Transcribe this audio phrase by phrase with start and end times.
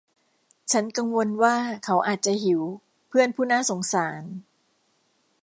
[0.71, 1.55] ฉันกังวลว่า
[1.85, 2.61] เขาอาจจะหิว
[3.09, 4.21] เพื่อนผู้น่าสงสาร